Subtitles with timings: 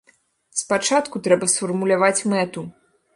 [0.61, 2.65] Спачатку трэба сфармуляваць мэту.